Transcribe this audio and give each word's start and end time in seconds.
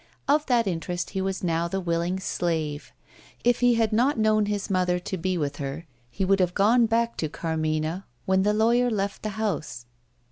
Of 0.27 0.47
that 0.47 0.65
interest 0.65 1.11
he 1.11 1.21
was 1.21 1.43
now 1.43 1.67
the 1.67 1.79
willing 1.79 2.19
slave. 2.19 2.91
If 3.43 3.59
he 3.59 3.75
had 3.75 3.93
not 3.93 4.17
known 4.17 4.47
his 4.47 4.67
mother 4.67 4.97
to 4.97 5.15
be 5.15 5.37
with 5.37 5.57
her, 5.57 5.85
he 6.09 6.25
would 6.25 6.39
have 6.39 6.55
gone 6.55 6.87
back 6.87 7.17
to 7.17 7.29
Carmina 7.29 8.07
when 8.25 8.41
the 8.41 8.51
lawyer 8.51 8.89
left 8.89 9.21
the 9.21 9.29
house. 9.37 9.85